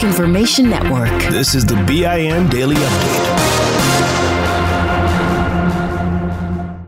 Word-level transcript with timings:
Black 0.00 0.12
Information 0.12 0.70
Network. 0.70 1.10
This 1.30 1.54
is 1.54 1.66
the 1.66 1.74
BIN 1.86 2.48
Daily 2.48 2.74
Update. 2.74 3.36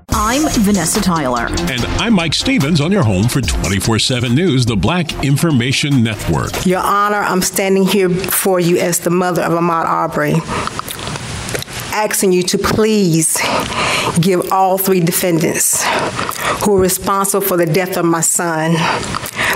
I'm 0.08 0.48
Vanessa 0.62 1.02
Tyler. 1.02 1.48
And 1.70 1.84
I'm 2.00 2.14
Mike 2.14 2.32
Stevens 2.32 2.80
on 2.80 2.90
your 2.90 3.02
home 3.02 3.28
for 3.28 3.42
24 3.42 3.98
7 3.98 4.34
News, 4.34 4.64
the 4.64 4.76
Black 4.76 5.12
Information 5.22 6.02
Network. 6.02 6.64
Your 6.64 6.80
Honor, 6.80 7.18
I'm 7.18 7.42
standing 7.42 7.84
here 7.84 8.08
for 8.08 8.58
you 8.58 8.78
as 8.78 9.00
the 9.00 9.10
mother 9.10 9.42
of 9.42 9.52
Ahmaud 9.52 9.84
Arbery, 9.84 10.36
asking 11.92 12.32
you 12.32 12.42
to 12.44 12.56
please 12.56 13.36
give 14.22 14.50
all 14.50 14.78
three 14.78 15.00
defendants 15.00 15.84
who 16.64 16.76
are 16.76 16.80
responsible 16.80 17.46
for 17.46 17.58
the 17.58 17.66
death 17.66 17.98
of 17.98 18.06
my 18.06 18.22
son 18.22 18.74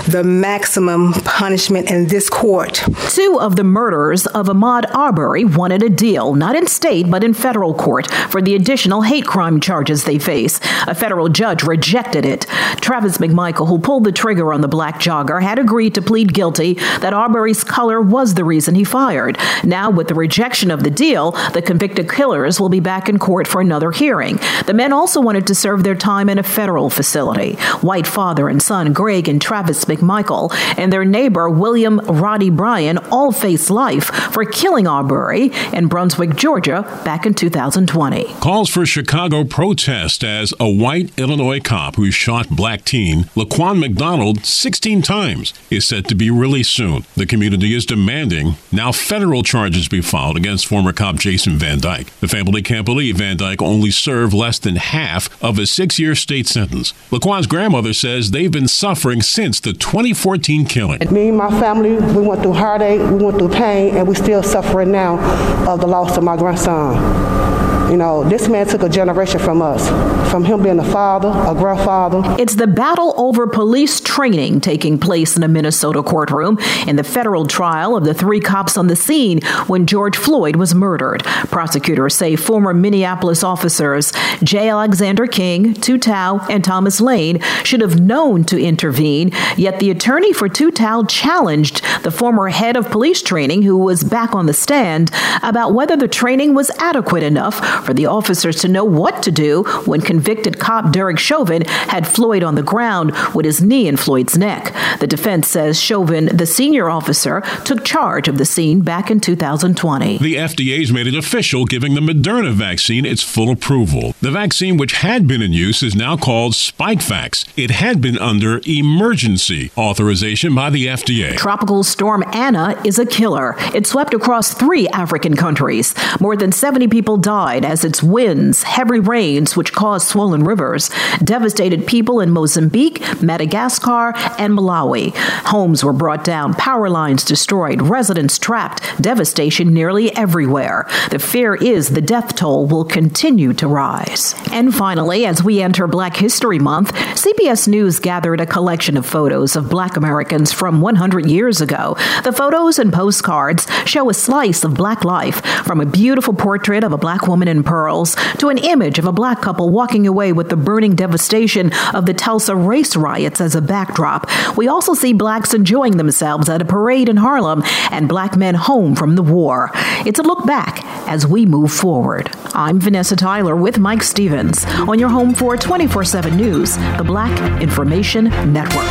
the 0.07 0.23
maximum 0.23 1.11
punishment 1.13 1.91
in 1.91 2.07
this 2.07 2.29
court. 2.29 2.81
Two 3.09 3.37
of 3.41 3.57
the 3.57 3.63
murderers 3.63 4.25
of 4.27 4.47
Ahmaud 4.47 4.89
Arbery 4.95 5.43
wanted 5.43 5.83
a 5.83 5.89
deal, 5.89 6.33
not 6.33 6.55
in 6.55 6.65
state, 6.65 7.11
but 7.11 7.25
in 7.25 7.33
federal 7.33 7.73
court, 7.73 8.09
for 8.29 8.41
the 8.41 8.55
additional 8.55 9.01
hate 9.01 9.25
crime 9.25 9.59
charges 9.59 10.05
they 10.05 10.17
face. 10.17 10.61
A 10.87 10.95
federal 10.95 11.27
judge 11.27 11.63
rejected 11.63 12.25
it. 12.25 12.45
Travis 12.79 13.17
McMichael, 13.17 13.67
who 13.67 13.79
pulled 13.79 14.05
the 14.05 14.13
trigger 14.13 14.53
on 14.53 14.61
the 14.61 14.69
black 14.69 14.99
jogger, 15.01 15.41
had 15.41 15.59
agreed 15.59 15.93
to 15.95 16.01
plead 16.01 16.33
guilty 16.33 16.75
that 17.01 17.13
Arbery's 17.13 17.65
color 17.65 18.01
was 18.01 18.33
the 18.33 18.45
reason 18.45 18.75
he 18.75 18.85
fired. 18.85 19.37
Now, 19.65 19.89
with 19.89 20.07
the 20.07 20.15
rejection 20.15 20.71
of 20.71 20.83
the 20.83 20.89
deal, 20.89 21.31
the 21.51 21.61
convicted 21.61 22.09
killers 22.09 22.61
will 22.61 22.69
be 22.69 22.79
back 22.79 23.09
in 23.09 23.19
court 23.19 23.45
for 23.45 23.59
another 23.59 23.91
hearing. 23.91 24.39
The 24.67 24.73
men 24.73 24.93
also 24.93 25.19
wanted 25.19 25.47
to 25.47 25.55
serve 25.55 25.83
their 25.83 25.95
time 25.95 26.29
in 26.29 26.39
a 26.39 26.43
federal 26.43 26.89
facility. 26.89 27.55
White 27.81 28.07
father 28.07 28.47
and 28.47 28.63
son 28.63 28.93
Greg 28.93 29.27
and 29.27 29.41
Travis 29.41 29.83
McMichael 29.83 29.96
McMichael 29.97 30.53
and 30.77 30.91
their 30.91 31.05
neighbor 31.05 31.49
William 31.49 31.99
Roddy 31.99 32.49
Bryan 32.49 32.97
all 33.11 33.31
face 33.31 33.69
life 33.69 34.05
for 34.05 34.45
killing 34.45 34.87
Arbery 34.87 35.51
in 35.73 35.87
Brunswick, 35.87 36.35
Georgia, 36.35 36.83
back 37.03 37.25
in 37.25 37.33
2020. 37.33 38.25
Calls 38.35 38.69
for 38.69 38.85
Chicago 38.85 39.43
protest 39.43 40.23
as 40.23 40.53
a 40.59 40.69
white 40.69 41.17
Illinois 41.17 41.59
cop 41.59 41.95
who 41.95 42.11
shot 42.11 42.49
black 42.49 42.85
teen 42.85 43.23
Laquan 43.35 43.79
McDonald 43.79 44.45
16 44.45 45.01
times 45.01 45.53
is 45.69 45.85
set 45.85 46.07
to 46.07 46.15
be 46.15 46.29
released 46.29 46.73
soon. 46.73 47.05
The 47.15 47.25
community 47.25 47.73
is 47.73 47.85
demanding 47.85 48.55
now 48.71 48.91
federal 48.91 49.43
charges 49.43 49.87
be 49.87 50.01
filed 50.01 50.37
against 50.37 50.67
former 50.67 50.93
cop 50.93 51.15
Jason 51.17 51.57
Van 51.57 51.79
Dyke. 51.79 52.07
The 52.19 52.27
family 52.27 52.61
can't 52.61 52.85
believe 52.85 53.17
Van 53.17 53.37
Dyke 53.37 53.61
only 53.61 53.91
served 53.91 54.33
less 54.33 54.59
than 54.59 54.75
half 54.75 55.29
of 55.43 55.59
a 55.59 55.65
six 55.65 55.99
year 55.99 56.15
state 56.15 56.47
sentence. 56.47 56.93
Laquan's 57.11 57.47
grandmother 57.47 57.93
says 57.93 58.31
they've 58.31 58.51
been 58.51 58.67
suffering 58.67 59.21
since 59.21 59.59
the 59.59 59.73
2014 59.87 60.65
killing. 60.65 60.99
Me 61.13 61.29
and 61.29 61.37
my 61.37 61.49
family, 61.61 61.91
we 61.91 62.21
went 62.21 62.41
through 62.41 62.51
heartache, 62.51 62.99
we 62.99 63.23
went 63.23 63.37
through 63.37 63.47
pain, 63.47 63.95
and 63.95 64.05
we're 64.05 64.15
still 64.15 64.43
suffering 64.43 64.91
now 64.91 65.17
of 65.65 65.79
the 65.79 65.87
loss 65.87 66.17
of 66.17 66.25
my 66.25 66.35
grandson. 66.35 67.46
You 67.89 67.95
know, 67.95 68.27
this 68.27 68.49
man 68.49 68.67
took 68.67 68.83
a 68.83 68.89
generation 68.89 69.39
from 69.39 69.61
us, 69.61 69.87
from 70.29 70.43
him 70.43 70.61
being 70.61 70.77
a 70.77 70.91
father, 70.91 71.29
a 71.49 71.55
grandfather. 71.55 72.35
It's 72.37 72.55
the 72.55 72.67
battle 72.67 73.13
over 73.15 73.47
police 73.47 74.01
training 74.01 74.59
taking 74.59 74.99
place 74.99 75.37
in 75.37 75.43
a 75.43 75.47
Minnesota 75.47 76.03
courtroom 76.03 76.59
in 76.85 76.97
the 76.97 77.03
federal 77.05 77.45
trial 77.45 77.95
of 77.95 78.03
the 78.03 78.13
three 78.13 78.41
cops 78.41 78.75
on 78.75 78.87
the 78.87 78.95
scene 78.97 79.39
when 79.67 79.85
George 79.85 80.17
Floyd 80.17 80.57
was 80.57 80.75
murdered. 80.75 81.23
Prosecutors 81.23 82.13
say 82.13 82.35
former 82.35 82.73
Minneapolis 82.73 83.41
officers 83.41 84.11
J. 84.43 84.67
Alexander 84.67 85.25
Kueng, 85.25 85.81
Tou 85.81 85.97
Thao, 85.97 86.45
and 86.49 86.65
Thomas 86.65 86.99
Lane 86.99 87.39
should 87.63 87.79
have 87.79 88.01
known 88.01 88.43
to 88.45 88.61
intervene, 88.61 89.31
yet 89.55 89.79
the 89.79 89.91
attorney 89.91 90.33
for 90.33 90.49
Tou 90.49 90.71
Thao 90.71 91.07
challenged 91.07 91.81
the 92.03 92.11
former 92.11 92.49
head 92.49 92.75
of 92.75 92.91
police 92.91 93.21
training, 93.21 93.61
who 93.61 93.77
was 93.77 94.03
back 94.03 94.35
on 94.35 94.45
the 94.45 94.53
stand, 94.53 95.09
about 95.41 95.73
whether 95.73 95.95
the 95.95 96.09
training 96.09 96.53
was 96.53 96.69
adequate 96.71 97.23
enough 97.23 97.76
for 97.85 97.93
the 97.93 98.05
officers 98.05 98.57
to 98.61 98.67
know 98.67 98.83
what 98.83 99.23
to 99.23 99.31
do 99.31 99.63
when 99.85 100.01
convicted 100.01 100.59
cop 100.59 100.91
Derek 100.91 101.19
Chauvin 101.19 101.63
had 101.65 102.07
Floyd 102.07 102.43
on 102.43 102.55
the 102.55 102.63
ground 102.63 103.13
with 103.33 103.45
his 103.45 103.61
knee 103.61 103.87
in 103.87 103.97
Floyd's 103.97 104.37
neck. 104.37 104.73
The 104.99 105.07
defense 105.07 105.47
says 105.47 105.79
Chauvin, 105.79 106.25
the 106.25 106.45
senior 106.45 106.89
officer, 106.89 107.41
took 107.65 107.85
charge 107.85 108.27
of 108.27 108.37
the 108.37 108.45
scene 108.45 108.81
back 108.81 109.11
in 109.11 109.19
2020. 109.19 110.17
The 110.17 110.35
FDA's 110.35 110.91
made 110.91 111.07
it 111.07 111.15
official, 111.15 111.65
giving 111.65 111.93
the 111.93 112.01
Moderna 112.01 112.53
vaccine 112.53 113.05
its 113.05 113.21
full 113.21 113.51
approval. 113.51 114.15
The 114.21 114.31
vaccine, 114.31 114.77
which 114.77 114.93
had 114.93 115.27
been 115.27 115.41
in 115.41 115.53
use, 115.53 115.83
is 115.83 115.95
now 115.95 116.17
called 116.17 116.53
Spikevax. 116.53 117.47
It 117.55 117.71
had 117.71 118.01
been 118.01 118.17
under 118.17 118.61
emergency 118.65 119.71
authorization 119.77 120.55
by 120.55 120.69
the 120.69 120.87
FDA. 120.87 121.37
Tropical 121.37 121.83
storm 121.83 122.23
Ana 122.33 122.79
is 122.83 122.97
a 122.97 123.05
killer. 123.05 123.55
It 123.73 123.85
swept 123.85 124.13
across 124.13 124.53
three 124.53 124.87
African 124.89 125.35
countries. 125.35 125.93
More 126.19 126.35
than 126.35 126.51
70 126.51 126.87
people 126.87 127.17
died 127.17 127.63
as 127.65 127.83
its 127.83 128.01
winds, 128.01 128.63
heavy 128.63 128.99
rains, 128.99 129.55
which 129.55 129.73
caused 129.73 130.07
swollen 130.07 130.43
rivers, 130.43 130.89
devastated 131.23 131.85
people 131.85 132.19
in 132.19 132.31
Mozambique, 132.31 133.21
Madagascar, 133.21 134.13
and 134.39 134.57
Malawi. 134.57 134.86
Homes 134.95 135.83
were 135.83 135.93
brought 135.93 136.23
down, 136.23 136.53
power 136.53 136.89
lines 136.89 137.23
destroyed, 137.23 137.81
residents 137.81 138.39
trapped, 138.39 138.81
devastation 139.01 139.73
nearly 139.73 140.15
everywhere. 140.15 140.85
The 141.11 141.19
fear 141.19 141.55
is 141.55 141.89
the 141.89 142.01
death 142.01 142.35
toll 142.35 142.65
will 142.65 142.85
continue 142.85 143.53
to 143.53 143.67
rise. 143.67 144.35
And 144.51 144.73
finally, 144.73 145.25
as 145.25 145.43
we 145.43 145.61
enter 145.61 145.87
Black 145.87 146.15
History 146.15 146.59
Month, 146.59 146.93
CBS 146.93 147.67
News 147.67 147.99
gathered 147.99 148.41
a 148.41 148.45
collection 148.45 148.97
of 148.97 149.05
photos 149.05 149.55
of 149.55 149.69
black 149.69 149.97
Americans 149.97 150.51
from 150.51 150.81
100 150.81 151.25
years 151.25 151.61
ago. 151.61 151.95
The 152.23 152.33
photos 152.33 152.79
and 152.79 152.93
postcards 152.93 153.67
show 153.85 154.09
a 154.09 154.13
slice 154.13 154.63
of 154.63 154.75
black 154.75 155.03
life, 155.03 155.45
from 155.65 155.81
a 155.81 155.85
beautiful 155.85 156.33
portrait 156.33 156.83
of 156.83 156.93
a 156.93 156.97
black 156.97 157.27
woman 157.27 157.47
in 157.47 157.63
pearls 157.63 158.15
to 158.37 158.49
an 158.49 158.57
image 158.57 158.99
of 158.99 159.05
a 159.05 159.11
black 159.11 159.41
couple 159.41 159.69
walking 159.69 160.07
away 160.07 160.33
with 160.33 160.49
the 160.49 160.55
burning 160.55 160.95
devastation 160.95 161.71
of 161.93 162.05
the 162.05 162.13
Tulsa 162.13 162.55
race 162.55 162.95
riots 162.95 163.41
as 163.41 163.55
a 163.55 163.61
backdrop. 163.61 164.29
We 164.55 164.67
also 164.77 164.93
see 164.93 165.11
blacks 165.11 165.55
enjoying 165.55 165.97
themselves 165.97 166.47
at 166.47 166.61
a 166.61 166.65
parade 166.65 167.09
in 167.09 167.17
Harlem 167.17 167.63
and 167.89 168.07
black 168.07 168.37
men 168.37 168.53
home 168.53 168.95
from 168.95 169.15
the 169.15 169.23
war. 169.23 169.71
It's 170.05 170.19
a 170.19 170.21
look 170.21 170.45
back 170.45 170.85
as 171.07 171.25
we 171.25 171.47
move 171.47 171.71
forward. 171.71 172.29
I'm 172.53 172.79
Vanessa 172.79 173.15
Tyler 173.15 173.55
with 173.55 173.79
Mike 173.79 174.03
Stevens 174.03 174.65
on 174.87 174.99
your 174.99 175.09
home 175.09 175.33
for 175.33 175.57
24 175.57 176.03
7 176.03 176.37
News, 176.37 176.77
the 176.95 177.03
Black 177.03 177.59
Information 177.59 178.25
Network. 178.53 178.85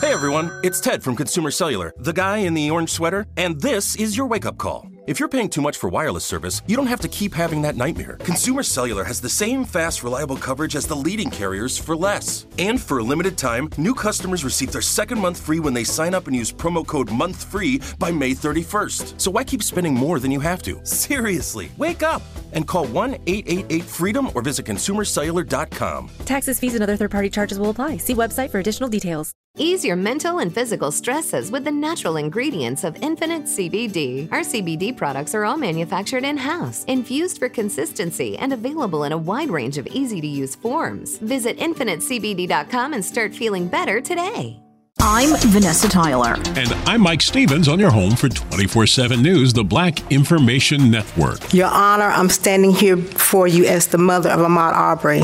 Hey 0.00 0.12
everyone, 0.12 0.50
it's 0.64 0.80
Ted 0.80 1.04
from 1.04 1.14
Consumer 1.14 1.52
Cellular, 1.52 1.94
the 1.96 2.12
guy 2.12 2.38
in 2.38 2.54
the 2.54 2.68
orange 2.72 2.90
sweater, 2.90 3.24
and 3.36 3.60
this 3.60 3.94
is 3.94 4.16
your 4.16 4.26
wake 4.26 4.46
up 4.46 4.58
call. 4.58 4.93
If 5.06 5.20
you're 5.20 5.28
paying 5.28 5.50
too 5.50 5.60
much 5.60 5.76
for 5.76 5.90
wireless 5.90 6.24
service, 6.24 6.62
you 6.66 6.76
don't 6.76 6.86
have 6.86 7.00
to 7.00 7.08
keep 7.08 7.34
having 7.34 7.60
that 7.60 7.76
nightmare. 7.76 8.16
Consumer 8.20 8.62
Cellular 8.62 9.04
has 9.04 9.20
the 9.20 9.28
same 9.28 9.66
fast, 9.66 10.02
reliable 10.02 10.36
coverage 10.36 10.76
as 10.76 10.86
the 10.86 10.96
leading 10.96 11.30
carriers 11.30 11.76
for 11.76 11.94
less. 11.94 12.46
And 12.58 12.80
for 12.80 13.00
a 13.00 13.02
limited 13.02 13.36
time, 13.36 13.68
new 13.76 13.92
customers 13.92 14.44
receive 14.44 14.72
their 14.72 14.80
second 14.80 15.18
month 15.18 15.38
free 15.38 15.60
when 15.60 15.74
they 15.74 15.84
sign 15.84 16.14
up 16.14 16.26
and 16.26 16.34
use 16.34 16.50
promo 16.50 16.86
code 16.86 17.08
MONTHFREE 17.08 17.98
by 17.98 18.10
May 18.10 18.30
31st. 18.30 19.20
So 19.20 19.30
why 19.30 19.44
keep 19.44 19.62
spending 19.62 19.92
more 19.92 20.18
than 20.18 20.30
you 20.30 20.40
have 20.40 20.62
to? 20.62 20.80
Seriously, 20.86 21.70
wake 21.76 22.02
up 22.02 22.22
and 22.54 22.66
call 22.66 22.86
1 22.86 23.14
888 23.26 23.82
freedom 23.82 24.30
or 24.34 24.42
visit 24.42 24.66
consumercellular.com. 24.66 26.10
Taxes, 26.24 26.58
fees, 26.58 26.74
and 26.74 26.82
other 26.82 26.96
third 26.96 27.10
party 27.10 27.30
charges 27.30 27.58
will 27.58 27.70
apply. 27.70 27.98
See 27.98 28.14
website 28.14 28.50
for 28.50 28.58
additional 28.58 28.88
details. 28.88 29.32
Ease 29.56 29.84
your 29.84 29.94
mental 29.94 30.40
and 30.40 30.52
physical 30.52 30.90
stresses 30.90 31.52
with 31.52 31.64
the 31.64 31.70
natural 31.70 32.16
ingredients 32.16 32.82
of 32.82 33.00
Infinite 33.00 33.44
CBD. 33.44 34.28
Our 34.32 34.40
CBD 34.40 34.96
products 34.96 35.32
are 35.32 35.44
all 35.44 35.56
manufactured 35.56 36.24
in 36.24 36.36
house, 36.36 36.84
infused 36.86 37.38
for 37.38 37.48
consistency, 37.48 38.36
and 38.36 38.52
available 38.52 39.04
in 39.04 39.12
a 39.12 39.18
wide 39.18 39.50
range 39.50 39.78
of 39.78 39.86
easy 39.86 40.20
to 40.20 40.26
use 40.26 40.56
forms. 40.56 41.18
Visit 41.18 41.56
InfiniteCBD.com 41.58 42.94
and 42.94 43.04
start 43.04 43.32
feeling 43.32 43.68
better 43.68 44.00
today. 44.00 44.63
I'm 45.06 45.36
Vanessa 45.50 45.86
Tyler. 45.86 46.34
And 46.56 46.72
I'm 46.86 47.02
Mike 47.02 47.20
Stevens 47.20 47.68
on 47.68 47.78
your 47.78 47.90
home 47.90 48.16
for 48.16 48.30
24 48.30 48.86
7 48.86 49.20
News, 49.20 49.52
the 49.52 49.62
Black 49.62 50.10
Information 50.10 50.90
Network. 50.90 51.52
Your 51.52 51.68
Honor, 51.68 52.06
I'm 52.06 52.30
standing 52.30 52.72
here 52.72 52.96
for 52.96 53.46
you 53.46 53.66
as 53.66 53.88
the 53.88 53.98
mother 53.98 54.30
of 54.30 54.40
Ahmaud 54.40 54.72
Arbery, 54.72 55.20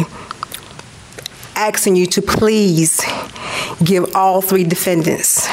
asking 1.57 1.97
you 1.97 2.05
to 2.09 2.21
please 2.21 3.01
give 3.83 4.15
all 4.15 4.43
three 4.43 4.65
defendants 4.65 5.49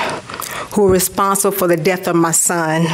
who 0.73 0.87
are 0.87 0.91
responsible 0.91 1.57
for 1.57 1.67
the 1.69 1.77
death 1.77 2.05
of 2.05 2.17
my 2.17 2.31
son 2.31 2.85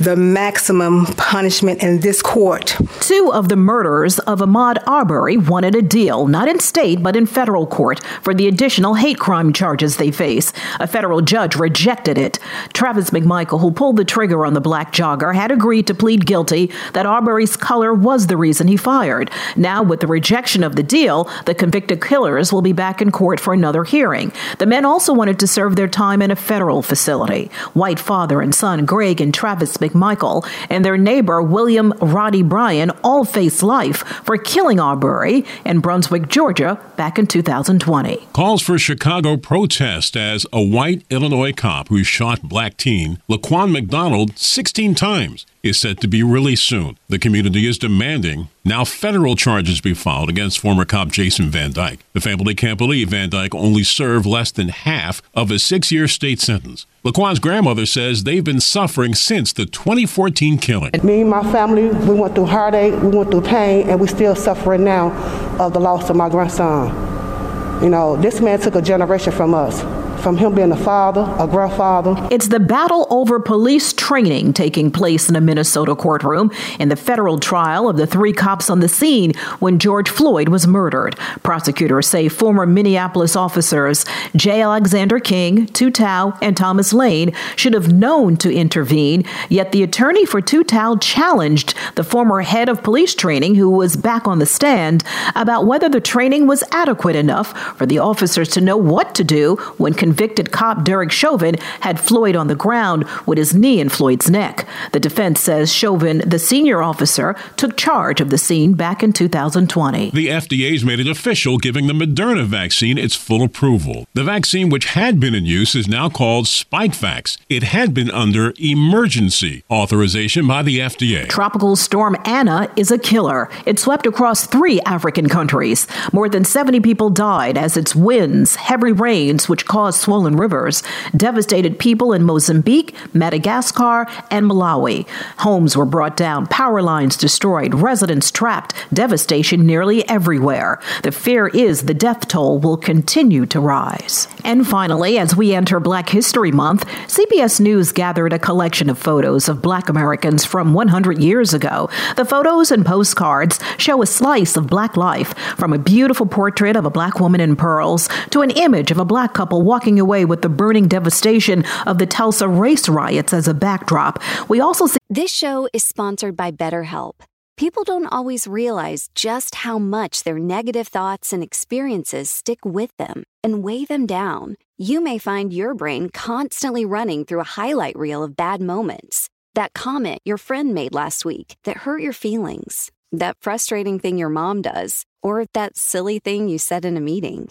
the 0.00 0.16
maximum 0.16 1.06
punishment 1.16 1.82
in 1.82 2.00
this 2.00 2.20
court. 2.22 2.76
Two 3.00 3.30
of 3.32 3.48
the 3.48 3.56
murderers 3.56 4.18
of 4.20 4.40
Ahmaud 4.40 4.82
Arbery 4.86 5.36
wanted 5.36 5.74
a 5.74 5.82
deal, 5.82 6.26
not 6.26 6.48
in 6.48 6.58
state, 6.58 7.02
but 7.02 7.16
in 7.16 7.26
federal 7.26 7.66
court, 7.66 8.04
for 8.22 8.34
the 8.34 8.48
additional 8.48 8.94
hate 8.94 9.18
crime 9.18 9.52
charges 9.52 9.96
they 9.96 10.10
face. 10.10 10.52
A 10.80 10.86
federal 10.86 11.20
judge 11.20 11.56
rejected 11.56 12.18
it. 12.18 12.38
Travis 12.72 13.10
McMichael, 13.10 13.60
who 13.60 13.70
pulled 13.70 13.96
the 13.96 14.04
trigger 14.04 14.44
on 14.44 14.54
the 14.54 14.60
black 14.60 14.92
jogger, 14.92 15.34
had 15.34 15.50
agreed 15.50 15.86
to 15.86 15.94
plead 15.94 16.26
guilty 16.26 16.72
that 16.92 17.06
Arbery's 17.06 17.56
color 17.56 17.94
was 17.94 18.26
the 18.26 18.36
reason 18.36 18.66
he 18.66 18.76
fired. 18.76 19.30
Now, 19.56 19.82
with 19.82 20.00
the 20.00 20.06
rejection 20.06 20.64
of 20.64 20.76
the 20.76 20.82
deal, 20.82 21.30
the 21.46 21.54
convicted 21.54 22.02
killers 22.02 22.52
will 22.52 22.62
be 22.62 22.72
back 22.72 23.00
in 23.00 23.10
court 23.10 23.38
for 23.38 23.54
another 23.54 23.84
hearing. 23.84 24.32
The 24.58 24.66
men 24.66 24.84
also 24.84 25.12
wanted 25.12 25.38
to 25.40 25.46
serve 25.46 25.76
their 25.76 25.88
time 25.88 26.20
in 26.22 26.30
a 26.30 26.36
federal 26.36 26.82
facility. 26.82 27.50
White 27.74 28.00
father 28.00 28.40
and 28.40 28.54
son 28.54 28.84
Greg 28.84 29.20
and 29.20 29.32
Travis 29.32 29.76
McMichael 29.92 30.46
and 30.70 30.84
their 30.84 30.96
neighbor 30.96 31.42
William 31.42 31.92
Roddy 32.00 32.42
Bryan 32.42 32.90
all 33.02 33.24
face 33.24 33.62
life 33.62 33.98
for 33.98 34.36
killing 34.36 34.80
Arbery 34.80 35.44
in 35.64 35.80
Brunswick, 35.80 36.28
Georgia, 36.28 36.80
back 36.96 37.18
in 37.18 37.26
2020. 37.26 38.28
Calls 38.32 38.62
for 38.62 38.78
Chicago 38.78 39.36
protest 39.36 40.16
as 40.16 40.46
a 40.52 40.62
white 40.62 41.04
Illinois 41.10 41.52
cop 41.52 41.88
who 41.88 42.02
shot 42.02 42.42
black 42.42 42.76
teen 42.76 43.18
Laquan 43.28 43.70
McDonald 43.70 44.36
16 44.38 44.94
times 44.94 45.46
is 45.64 45.80
set 45.80 45.98
to 46.00 46.06
be 46.06 46.22
released 46.22 46.64
soon. 46.68 46.98
The 47.08 47.18
community 47.18 47.66
is 47.66 47.78
demanding 47.78 48.48
now 48.66 48.84
federal 48.84 49.34
charges 49.34 49.80
be 49.80 49.94
filed 49.94 50.28
against 50.28 50.58
former 50.58 50.84
cop 50.84 51.08
Jason 51.08 51.50
Van 51.50 51.72
Dyke. 51.72 52.00
The 52.12 52.20
family 52.20 52.54
can't 52.54 52.76
believe 52.76 53.08
Van 53.08 53.30
Dyke 53.30 53.54
only 53.54 53.82
served 53.82 54.26
less 54.26 54.52
than 54.52 54.68
half 54.68 55.22
of 55.34 55.50
a 55.50 55.58
six 55.58 55.90
year 55.90 56.06
state 56.06 56.40
sentence. 56.40 56.86
Laquan's 57.02 57.38
grandmother 57.38 57.86
says 57.86 58.24
they've 58.24 58.44
been 58.44 58.60
suffering 58.60 59.14
since 59.14 59.52
the 59.52 59.64
2014 59.64 60.58
killing. 60.58 60.90
Me 61.02 61.22
and 61.22 61.30
my 61.30 61.42
family, 61.50 61.88
we 61.88 62.14
went 62.14 62.34
through 62.34 62.46
heartache, 62.46 62.94
we 63.02 63.08
went 63.08 63.30
through 63.30 63.42
pain, 63.42 63.88
and 63.88 63.98
we're 63.98 64.06
still 64.06 64.34
suffering 64.34 64.84
now 64.84 65.12
of 65.58 65.72
the 65.72 65.80
loss 65.80 66.10
of 66.10 66.16
my 66.16 66.28
grandson. 66.28 67.82
You 67.82 67.88
know, 67.88 68.16
this 68.16 68.40
man 68.40 68.60
took 68.60 68.74
a 68.74 68.82
generation 68.82 69.32
from 69.32 69.54
us 69.54 69.82
from 70.24 70.38
him 70.38 70.54
being 70.54 70.72
a 70.72 70.76
father, 70.76 71.20
a 71.38 71.46
grandfather. 71.46 72.16
It's 72.30 72.48
the 72.48 72.58
battle 72.58 73.06
over 73.10 73.38
police 73.38 73.92
training 73.92 74.54
taking 74.54 74.90
place 74.90 75.28
in 75.28 75.36
a 75.36 75.40
Minnesota 75.40 75.94
courtroom 75.94 76.50
in 76.80 76.88
the 76.88 76.96
federal 76.96 77.38
trial 77.38 77.90
of 77.90 77.98
the 77.98 78.06
three 78.06 78.32
cops 78.32 78.70
on 78.70 78.80
the 78.80 78.88
scene 78.88 79.34
when 79.58 79.78
George 79.78 80.08
Floyd 80.08 80.48
was 80.48 80.66
murdered. 80.66 81.14
Prosecutors 81.42 82.08
say 82.08 82.30
former 82.30 82.64
Minneapolis 82.64 83.36
officers 83.36 84.06
J. 84.34 84.62
Alexander 84.62 85.20
Kueng, 85.20 85.70
Tootau, 85.72 86.38
and 86.40 86.56
Thomas 86.56 86.94
Lane 86.94 87.34
should 87.54 87.74
have 87.74 87.92
known 87.92 88.38
to 88.38 88.50
intervene, 88.50 89.24
yet 89.50 89.72
the 89.72 89.82
attorney 89.82 90.24
for 90.24 90.40
Tou 90.40 90.64
Thao 90.64 90.98
challenged 91.02 91.74
the 91.96 92.04
former 92.04 92.40
head 92.40 92.70
of 92.70 92.82
police 92.82 93.14
training, 93.14 93.56
who 93.56 93.68
was 93.68 93.94
back 93.94 94.26
on 94.26 94.38
the 94.38 94.46
stand, 94.46 95.04
about 95.34 95.66
whether 95.66 95.90
the 95.90 96.00
training 96.00 96.46
was 96.46 96.64
adequate 96.70 97.14
enough 97.14 97.76
for 97.76 97.84
the 97.84 97.98
officers 97.98 98.48
to 98.48 98.62
know 98.62 98.78
what 98.78 99.14
to 99.14 99.22
do 99.22 99.56
when 99.76 99.92
convicted 99.92 100.13
cop 100.50 100.84
Derek 100.84 101.12
Chauvin 101.12 101.56
had 101.80 102.00
Floyd 102.00 102.36
on 102.36 102.48
the 102.48 102.54
ground 102.54 103.04
with 103.26 103.38
his 103.38 103.54
knee 103.54 103.80
in 103.80 103.88
Floyd's 103.88 104.30
neck. 104.30 104.66
The 104.92 105.00
defense 105.00 105.40
says 105.40 105.72
Chauvin, 105.72 106.22
the 106.26 106.38
senior 106.38 106.82
officer, 106.82 107.36
took 107.56 107.76
charge 107.76 108.20
of 108.20 108.30
the 108.30 108.38
scene 108.38 108.74
back 108.74 109.02
in 109.02 109.12
2020. 109.12 110.10
The 110.10 110.28
FDA's 110.28 110.84
made 110.84 111.00
it 111.00 111.08
official, 111.08 111.58
giving 111.58 111.86
the 111.86 111.92
Moderna 111.92 112.44
vaccine 112.44 112.98
its 112.98 113.14
full 113.14 113.42
approval. 113.42 114.06
The 114.14 114.24
vaccine, 114.24 114.68
which 114.68 114.86
had 114.86 115.20
been 115.20 115.34
in 115.34 115.44
use, 115.44 115.74
is 115.74 115.88
now 115.88 116.08
called 116.08 116.46
Spikevax. 116.46 117.38
It 117.48 117.62
had 117.62 117.94
been 117.94 118.10
under 118.10 118.52
emergency 118.58 119.64
authorization 119.70 120.46
by 120.46 120.62
the 120.62 120.78
FDA. 120.78 121.28
Tropical 121.28 121.76
storm 121.76 122.16
Ana 122.24 122.70
is 122.76 122.90
a 122.90 122.98
killer. 122.98 123.50
It 123.66 123.78
swept 123.78 124.06
across 124.06 124.46
three 124.46 124.80
African 124.82 125.28
countries. 125.28 125.86
More 126.12 126.28
than 126.28 126.44
70 126.44 126.80
people 126.80 127.10
died 127.10 127.58
as 127.58 127.76
its 127.76 127.94
winds, 127.94 128.56
heavy 128.56 128.92
rains, 128.92 129.48
which 129.48 129.66
caused 129.66 130.00
swollen 130.04 130.36
rivers 130.36 130.82
devastated 131.16 131.78
people 131.78 132.12
in 132.12 132.22
Mozambique, 132.22 132.94
Madagascar, 133.14 134.06
and 134.30 134.46
Malawi. 134.46 135.08
Homes 135.38 135.76
were 135.76 135.86
brought 135.86 136.16
down, 136.16 136.46
power 136.46 136.82
lines 136.82 137.16
destroyed, 137.16 137.74
residents 137.74 138.30
trapped, 138.30 138.74
devastation 138.92 139.66
nearly 139.66 140.06
everywhere. 140.08 140.80
The 141.02 141.12
fear 141.12 141.48
is 141.48 141.82
the 141.82 141.94
death 141.94 142.28
toll 142.28 142.58
will 142.58 142.76
continue 142.76 143.46
to 143.46 143.60
rise. 143.60 144.28
And 144.44 144.66
finally, 144.66 145.18
as 145.18 145.34
we 145.34 145.54
enter 145.54 145.80
Black 145.80 146.10
History 146.10 146.52
Month, 146.52 146.84
CBS 147.06 147.60
News 147.60 147.92
gathered 147.92 148.32
a 148.32 148.38
collection 148.38 148.90
of 148.90 148.98
photos 148.98 149.48
of 149.48 149.62
black 149.62 149.88
Americans 149.88 150.44
from 150.44 150.74
100 150.74 151.18
years 151.18 151.54
ago. 151.54 151.88
The 152.16 152.26
photos 152.26 152.70
and 152.70 152.84
postcards 152.84 153.58
show 153.78 154.02
a 154.02 154.06
slice 154.06 154.56
of 154.56 154.66
black 154.66 154.96
life, 154.96 155.34
from 155.56 155.72
a 155.72 155.78
beautiful 155.78 156.26
portrait 156.26 156.76
of 156.76 156.84
a 156.84 156.90
black 156.90 157.20
woman 157.20 157.40
in 157.40 157.56
pearls 157.56 158.08
to 158.30 158.42
an 158.42 158.50
image 158.50 158.90
of 158.90 158.98
a 158.98 159.04
black 159.04 159.32
couple 159.32 159.62
walking 159.62 159.93
away 159.98 160.24
with 160.24 160.42
the 160.42 160.48
burning 160.48 160.88
devastation 160.88 161.64
of 161.86 161.98
the 161.98 162.06
Tulsa 162.06 162.48
race 162.48 162.88
riots 162.88 163.32
as 163.32 163.48
a 163.48 163.54
backdrop. 163.54 164.22
We 164.48 164.60
also 164.60 164.86
see 164.86 164.98
This 165.10 165.32
show 165.32 165.68
is 165.72 165.84
sponsored 165.84 166.36
by 166.36 166.50
BetterHelp. 166.50 167.14
People 167.56 167.84
don't 167.84 168.06
always 168.06 168.48
realize 168.48 169.08
just 169.14 169.54
how 169.54 169.78
much 169.78 170.24
their 170.24 170.40
negative 170.40 170.88
thoughts 170.88 171.32
and 171.32 171.40
experiences 171.40 172.28
stick 172.28 172.58
with 172.64 172.90
them 172.96 173.22
and 173.44 173.62
weigh 173.62 173.84
them 173.84 174.06
down. 174.06 174.56
You 174.76 175.00
may 175.00 175.18
find 175.18 175.52
your 175.52 175.72
brain 175.72 176.10
constantly 176.10 176.84
running 176.84 177.24
through 177.24 177.40
a 177.40 177.44
highlight 177.44 177.96
reel 177.96 178.24
of 178.24 178.34
bad 178.34 178.60
moments. 178.60 179.28
That 179.54 179.72
comment 179.72 180.18
your 180.24 180.36
friend 180.36 180.74
made 180.74 180.94
last 180.94 181.24
week 181.24 181.54
that 181.62 181.76
hurt 181.86 182.02
your 182.02 182.12
feelings, 182.12 182.90
that 183.12 183.36
frustrating 183.40 184.00
thing 184.00 184.18
your 184.18 184.30
mom 184.30 184.60
does, 184.60 185.04
or 185.22 185.44
that 185.54 185.76
silly 185.76 186.18
thing 186.18 186.48
you 186.48 186.58
said 186.58 186.84
in 186.84 186.96
a 186.96 187.00
meeting. 187.00 187.50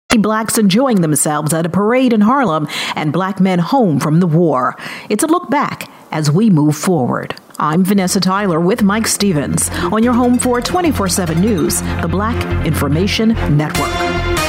Blacks 0.17 0.57
enjoying 0.57 1.01
themselves 1.01 1.53
at 1.53 1.65
a 1.65 1.69
parade 1.69 2.13
in 2.13 2.21
Harlem 2.21 2.67
and 2.95 3.13
black 3.13 3.39
men 3.39 3.59
home 3.59 3.99
from 3.99 4.19
the 4.19 4.27
war. 4.27 4.75
It's 5.09 5.23
a 5.23 5.27
look 5.27 5.49
back 5.49 5.89
as 6.11 6.29
we 6.29 6.49
move 6.49 6.75
forward. 6.75 7.35
I'm 7.59 7.83
Vanessa 7.83 8.19
Tyler 8.19 8.59
with 8.59 8.83
Mike 8.83 9.07
Stevens 9.07 9.69
on 9.91 10.03
your 10.03 10.13
home 10.13 10.37
for 10.39 10.61
24 10.61 11.09
7 11.09 11.39
News, 11.39 11.81
the 12.01 12.09
Black 12.09 12.65
Information 12.65 13.29
Network. 13.55 14.40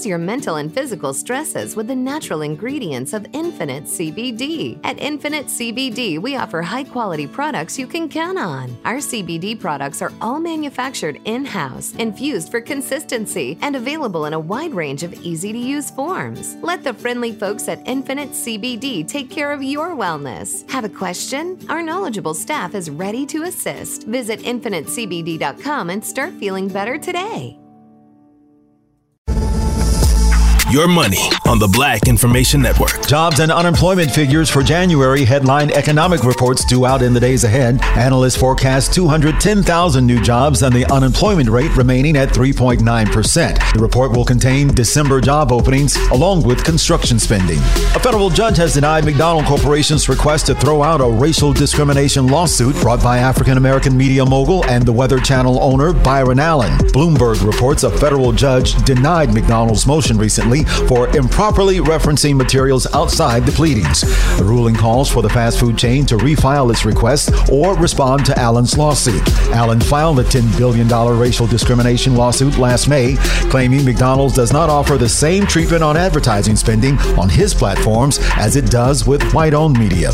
Ease 0.00 0.06
your 0.06 0.18
mental 0.18 0.56
and 0.56 0.72
physical 0.72 1.12
stresses 1.12 1.76
with 1.76 1.86
the 1.86 1.94
natural 1.94 2.40
ingredients 2.40 3.12
of 3.12 3.26
Infinite 3.34 3.84
CBD. 3.84 4.80
At 4.82 4.98
Infinite 4.98 5.46
CBD, 5.46 6.18
we 6.18 6.36
offer 6.36 6.62
high 6.62 6.84
quality 6.84 7.26
products 7.26 7.78
you 7.78 7.86
can 7.86 8.08
count 8.08 8.38
on. 8.38 8.74
Our 8.86 8.96
CBD 8.96 9.60
products 9.60 10.00
are 10.00 10.12
all 10.22 10.40
manufactured 10.40 11.20
in 11.26 11.44
house, 11.44 11.94
infused 11.96 12.50
for 12.50 12.62
consistency, 12.62 13.58
and 13.60 13.76
available 13.76 14.24
in 14.24 14.32
a 14.32 14.40
wide 14.40 14.72
range 14.72 15.02
of 15.02 15.12
easy 15.22 15.52
to 15.52 15.58
use 15.58 15.90
forms. 15.90 16.56
Let 16.62 16.82
the 16.82 16.94
friendly 16.94 17.32
folks 17.32 17.68
at 17.68 17.86
Infinite 17.86 18.30
CBD 18.30 19.06
take 19.06 19.30
care 19.30 19.52
of 19.52 19.62
your 19.62 19.90
wellness. 19.90 20.68
Have 20.70 20.84
a 20.84 20.88
question? 20.88 21.58
Our 21.68 21.82
knowledgeable 21.82 22.34
staff 22.34 22.74
is 22.74 22.88
ready 22.88 23.26
to 23.26 23.42
assist. 23.42 24.04
Visit 24.04 24.40
infinitecbd.com 24.40 25.90
and 25.90 26.02
start 26.02 26.32
feeling 26.40 26.68
better 26.68 26.96
today. 26.96 27.59
Your 30.70 30.86
money 30.86 31.18
on 31.46 31.58
the 31.58 31.66
Black 31.66 32.06
Information 32.06 32.62
Network. 32.62 33.04
Jobs 33.08 33.40
and 33.40 33.50
unemployment 33.50 34.08
figures 34.12 34.48
for 34.48 34.62
January 34.62 35.24
headline 35.24 35.70
economic 35.72 36.22
reports 36.22 36.64
due 36.64 36.86
out 36.86 37.02
in 37.02 37.12
the 37.12 37.18
days 37.18 37.42
ahead. 37.42 37.82
Analysts 37.96 38.36
forecast 38.36 38.94
210,000 38.94 40.06
new 40.06 40.20
jobs 40.20 40.62
and 40.62 40.72
the 40.72 40.84
unemployment 40.92 41.48
rate 41.48 41.76
remaining 41.76 42.16
at 42.16 42.28
3.9%. 42.28 43.72
The 43.74 43.82
report 43.82 44.12
will 44.12 44.24
contain 44.24 44.68
December 44.68 45.20
job 45.20 45.50
openings 45.50 45.96
along 46.10 46.44
with 46.44 46.62
construction 46.62 47.18
spending. 47.18 47.58
A 47.58 48.00
federal 48.00 48.30
judge 48.30 48.56
has 48.58 48.74
denied 48.74 49.04
McDonald 49.04 49.46
Corporation's 49.46 50.08
request 50.08 50.46
to 50.46 50.54
throw 50.54 50.84
out 50.84 51.00
a 51.00 51.10
racial 51.10 51.52
discrimination 51.52 52.28
lawsuit 52.28 52.76
brought 52.76 53.02
by 53.02 53.18
African 53.18 53.56
American 53.56 53.96
media 53.96 54.24
mogul 54.24 54.64
and 54.66 54.86
the 54.86 54.92
Weather 54.92 55.18
Channel 55.18 55.60
owner 55.60 55.92
Byron 55.92 56.38
Allen. 56.38 56.70
Bloomberg 56.92 57.44
reports 57.44 57.82
a 57.82 57.90
federal 57.90 58.30
judge 58.30 58.80
denied 58.84 59.34
McDonald's 59.34 59.84
motion 59.84 60.16
recently 60.16 60.59
for 60.64 61.08
improperly 61.16 61.78
referencing 61.78 62.36
materials 62.36 62.86
outside 62.94 63.46
the 63.46 63.52
pleadings. 63.52 64.00
The 64.38 64.44
ruling 64.44 64.74
calls 64.74 65.10
for 65.10 65.22
the 65.22 65.28
fast 65.28 65.58
food 65.58 65.76
chain 65.76 66.06
to 66.06 66.16
refile 66.16 66.70
its 66.70 66.84
request 66.84 67.30
or 67.50 67.76
respond 67.76 68.26
to 68.26 68.38
Allen's 68.38 68.76
lawsuit. 68.76 69.26
Allen 69.50 69.80
filed 69.80 70.20
a 70.20 70.24
$10 70.24 70.56
billion 70.56 70.88
racial 71.18 71.46
discrimination 71.46 72.14
lawsuit 72.14 72.58
last 72.58 72.88
May, 72.88 73.16
claiming 73.50 73.84
McDonald's 73.84 74.34
does 74.34 74.52
not 74.52 74.70
offer 74.70 74.96
the 74.96 75.08
same 75.08 75.46
treatment 75.46 75.82
on 75.82 75.96
advertising 75.96 76.56
spending 76.56 76.98
on 77.18 77.28
his 77.28 77.54
platforms 77.54 78.18
as 78.36 78.56
it 78.56 78.66
does 78.70 79.06
with 79.06 79.22
white 79.32 79.54
owned 79.54 79.78
media. 79.78 80.12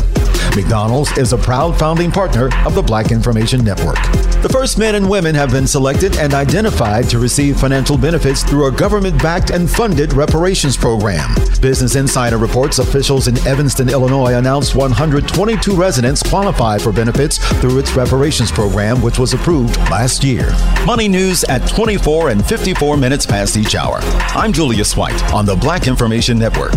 McDonald's 0.55 1.15
is 1.17 1.33
a 1.33 1.37
proud 1.37 1.77
founding 1.77 2.11
partner 2.11 2.49
of 2.65 2.73
the 2.73 2.81
Black 2.81 3.11
Information 3.11 3.63
Network. 3.63 3.97
The 4.41 4.49
first 4.49 4.77
men 4.77 4.95
and 4.95 5.09
women 5.09 5.35
have 5.35 5.51
been 5.51 5.67
selected 5.67 6.15
and 6.17 6.33
identified 6.33 7.09
to 7.09 7.19
receive 7.19 7.59
financial 7.59 7.97
benefits 7.97 8.43
through 8.43 8.67
a 8.67 8.71
government 8.71 9.21
backed 9.21 9.49
and 9.49 9.69
funded 9.69 10.13
reparations 10.13 10.36
program. 10.77 11.33
Business 11.61 11.95
Insider 11.95 12.37
reports 12.37 12.79
officials 12.79 13.27
in 13.27 13.37
Evanston, 13.47 13.89
Illinois 13.89 14.35
announced 14.35 14.75
122 14.75 15.75
residents 15.75 16.21
qualify 16.21 16.77
for 16.77 16.91
benefits 16.91 17.37
through 17.59 17.79
its 17.79 17.95
reparations 17.95 18.51
program, 18.51 19.01
which 19.01 19.19
was 19.19 19.33
approved 19.33 19.77
last 19.89 20.23
year. 20.23 20.51
Money 20.85 21.07
news 21.07 21.43
at 21.45 21.67
24 21.67 22.29
and 22.29 22.45
54 22.45 22.97
minutes 22.97 23.25
past 23.25 23.57
each 23.57 23.75
hour. 23.75 23.99
I'm 24.35 24.53
Julius 24.53 24.95
White 24.95 25.21
on 25.33 25.45
the 25.45 25.55
Black 25.55 25.87
Information 25.87 26.37
Network. 26.37 26.75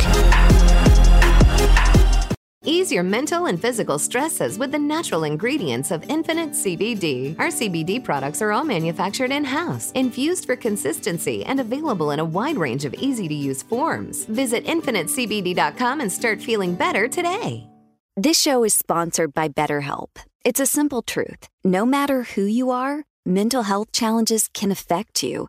Ease 2.71 2.93
your 2.93 3.03
mental 3.03 3.47
and 3.47 3.61
physical 3.61 3.99
stresses 3.99 4.57
with 4.57 4.71
the 4.71 4.79
natural 4.79 5.25
ingredients 5.25 5.91
of 5.91 6.09
Infinite 6.09 6.51
CBD. 6.51 7.37
Our 7.37 7.49
CBD 7.49 8.03
products 8.05 8.41
are 8.41 8.53
all 8.53 8.63
manufactured 8.63 9.33
in 9.33 9.43
house, 9.43 9.91
infused 9.97 10.45
for 10.45 10.55
consistency, 10.55 11.45
and 11.45 11.59
available 11.59 12.13
in 12.13 12.21
a 12.21 12.25
wide 12.25 12.57
range 12.57 12.85
of 12.85 12.95
easy 12.95 13.27
to 13.27 13.35
use 13.35 13.61
forms. 13.61 14.25
Visit 14.27 14.67
InfiniteCBD.com 14.67 16.01
and 16.01 16.13
start 16.13 16.41
feeling 16.41 16.77
better 16.77 17.09
today. 17.09 17.69
This 18.17 18.41
show 18.41 18.63
is 18.63 18.73
sponsored 18.73 19.35
by 19.35 19.49
BetterHelp. 19.49 20.11
It's 20.45 20.61
a 20.61 20.67
simple 20.67 21.03
truth. 21.03 21.49
No 21.65 21.85
matter 21.85 22.23
who 22.23 22.45
you 22.45 22.71
are, 22.71 23.03
mental 23.27 23.65
health 23.65 23.91
challenges 23.91 24.47
can 24.47 24.71
affect 24.71 25.25
you, 25.25 25.49